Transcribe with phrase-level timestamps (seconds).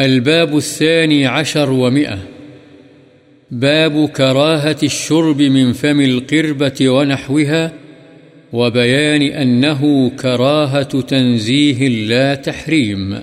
[0.00, 2.16] الباب الثاني عشر ومئة.
[3.50, 7.68] باب كراهة الشرب من فم القربة ونحوها
[8.52, 13.14] وبيان أنه كراهة تنزيه لا تحريم.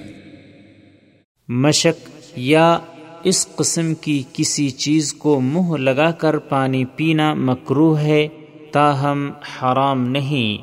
[1.48, 2.79] مشک یا
[3.23, 8.28] اس قسم کی کسی چیز کو منہ لگا کر پانی پینا مکروہ ہے
[8.71, 10.57] تاہم حرام نہیں۔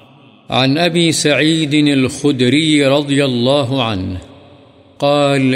[0.48, 4.18] عن أبي سعيد الخدري رضي الله عنه
[4.98, 5.54] قال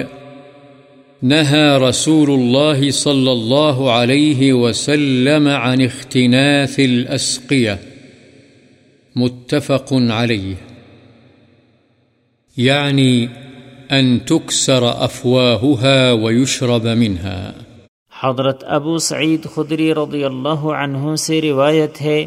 [1.23, 7.75] نهى رسول الله صلى الله عليه وسلم عن اختناث الأسقية.
[9.17, 10.55] متفق عليه.
[12.57, 13.27] يعني
[13.93, 17.51] أن تكسر أفواهها ويشرب منها.
[18.21, 22.27] حضرت ابو سعید خدری رضی اللہ عنہ سے روایت ہے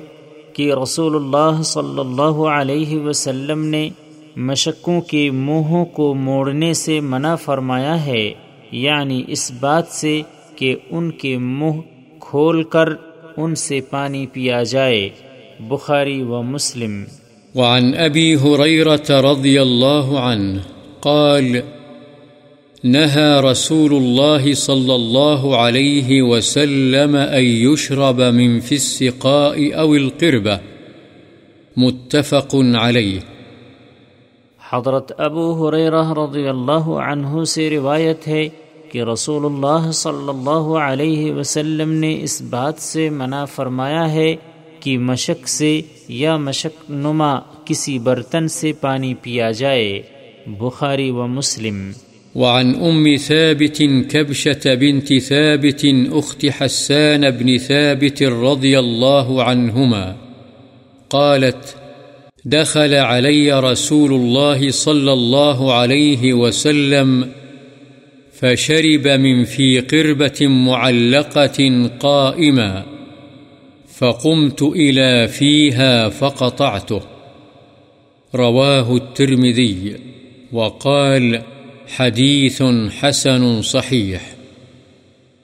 [0.53, 3.89] کہ رسول اللہ صلی اللہ علیہ وسلم نے
[4.36, 8.34] مشکوں کے منہوں کو موڑنے سے منع فرمایا ہے۔
[8.71, 10.21] یعنی اس بات سے
[10.55, 11.81] کہ ان کے منہ
[12.19, 12.89] کھول کر
[13.38, 15.09] ان سے پانی پیا جائے،
[15.59, 17.03] بخاری و مسلم۔
[17.55, 20.59] وعن أبي هريرة رضي الله عنه
[21.00, 21.59] قال
[22.83, 30.58] نهى رسول الله صلى الله عليه وسلم أن يشرب من في السقاء أو القربة
[31.78, 33.31] متفق عليه
[34.73, 38.50] حضرت ابو حریرہ رضی اللہ عنہ سے روایت ہے
[38.91, 44.36] کہ رسول اللہ صلی اللہ علیہ وسلم نے اس بات سے منع فرمایا ہے
[44.80, 50.02] کہ مشک سے یا مشک نما کسی برتن سے پانی پیا جائے۔
[50.47, 51.91] بخاری و مسلم۔
[52.35, 60.13] وعن أم ثابت كبشة بنت ثابت أخت حسان بن ثابت رضي الله عنهما
[61.09, 61.81] قالت
[62.45, 67.31] دخل علي رسول الله صلى الله عليه وسلم
[68.34, 72.86] فشرب من في قربة معلقة قائمة،
[73.97, 77.02] فقمت إلى فيها فقطعته.
[78.35, 79.96] رواه الترمذي،
[80.52, 81.41] وقال
[81.88, 82.63] حديث
[83.00, 84.35] حسن صحيح،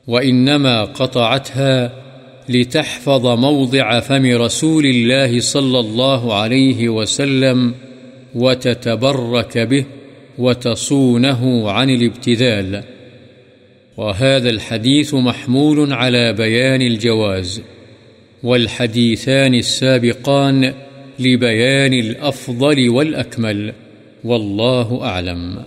[0.07, 2.06] وإنما قطعتها
[2.49, 7.73] لتحفظ موضع فم رسول الله صلى الله عليه وسلم
[8.35, 9.85] وتتبرك به
[10.37, 12.83] وتصونه عن الابتذال.
[13.97, 17.61] وهذا الحديث محمول على بيان الجواز،
[18.43, 20.73] والحديثان السابقان
[21.19, 23.73] لبيان الأفضل والأكمل،
[24.23, 25.59] والله أعلم.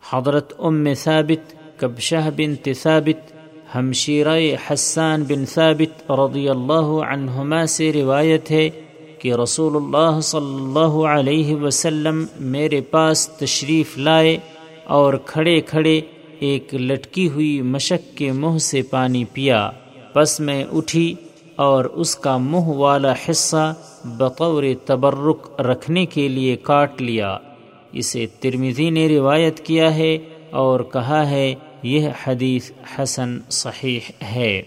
[0.00, 3.33] حضرت ام ثابت کبشہ بن ثابت
[3.74, 4.38] ہمشیرہ
[4.70, 8.70] حسان بن ثابت رضی اللہ عنہما سے روایت ہے
[9.18, 14.36] کہ رسول اللہ صلی اللہ علیہ وسلم میرے پاس تشریف لائے
[14.84, 16.00] اور کھڑے کھڑے
[16.40, 19.70] ایک لٹکی ہوئی مشک کے منہ سے پانی پیا۔
[20.12, 21.14] پس میں اٹھی
[21.56, 23.74] اور اس کا منہ والا حصہ
[24.04, 27.38] بطور تبرک رکھنے کے لیے کاٹ لیا۔
[27.92, 30.18] اسے ترمیزی نے روایت کیا ہے
[30.50, 34.62] اور کہا ہے یہ حدیث حسن صحیح ہے۔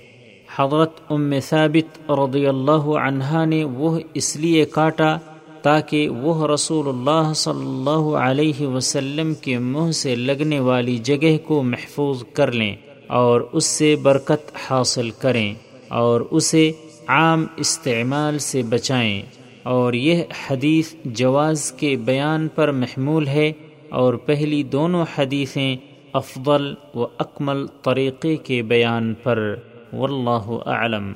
[0.56, 5.18] حضرت ام ثابت رضی اللہ عنہا نے وہ اس لیے کاٹا
[5.62, 11.64] تاکہ وہ رسول اللہ صلی اللہ علیہ وسلم کے منہ سے لگنے والی جگہ کو
[11.64, 12.76] محفوظ کر لیں
[13.08, 15.54] اور اس سے برکت حاصل کریں
[15.88, 16.72] اور اسے
[17.08, 19.22] عام استعمال سے بچائیں۔
[19.64, 23.52] اور یہ حدیث جواز کے بیان پر محمول ہے
[23.90, 25.76] اور پہلی دونوں حدیثیں
[26.14, 29.56] افضل و اکمل طریقے کے بیان پر
[29.94, 31.14] واللہ اعلم۔